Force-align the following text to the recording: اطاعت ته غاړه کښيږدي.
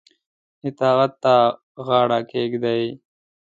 اطاعت 0.67 1.13
ته 1.23 1.35
غاړه 1.85 2.19
کښيږدي. 2.29 2.83